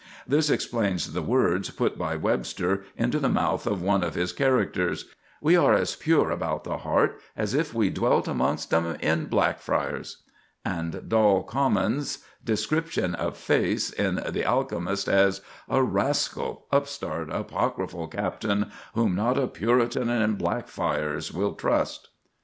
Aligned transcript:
This 0.27 0.49
explains 0.49 1.13
the 1.13 1.21
words 1.21 1.69
put 1.69 1.95
by 1.95 2.15
Webster 2.15 2.83
into 2.97 3.19
the 3.19 3.29
mouth 3.29 3.67
of 3.67 3.83
one 3.83 4.03
of 4.03 4.15
his 4.15 4.33
characters: 4.33 5.05
"We 5.39 5.55
are 5.55 5.75
as 5.75 5.95
pure 5.95 6.31
about 6.31 6.63
the 6.63 6.77
heart 6.79 7.19
as 7.37 7.53
if 7.53 7.71
we 7.75 7.91
dwelt 7.91 8.27
amongst 8.27 8.73
'em 8.73 8.95
in 8.99 9.25
Blackfriars," 9.27 10.23
and 10.65 11.07
Doll 11.07 11.43
Common's 11.43 12.17
description 12.43 13.13
of 13.13 13.37
Face, 13.37 13.91
in 13.91 14.15
"The 14.15 14.43
Alchemist," 14.43 15.07
as— 15.07 15.41
"A 15.69 15.83
rascal, 15.83 16.65
upstart, 16.71 17.29
apocryphal 17.29 18.07
captain, 18.07 18.71
Whom 18.95 19.13
not 19.13 19.37
a 19.37 19.45
Puritan 19.45 20.09
in 20.09 20.33
Blackfriars 20.33 21.31
will 21.31 21.53
trust." 21.53 22.09